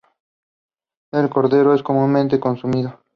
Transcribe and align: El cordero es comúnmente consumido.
El 1.11 1.29
cordero 1.29 1.75
es 1.75 1.83
comúnmente 1.83 2.39
consumido. 2.39 3.01